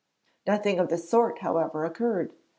[0.47, 2.33] Nothing of the sort, however, occurred.